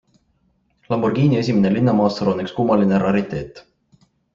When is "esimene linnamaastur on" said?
1.43-2.45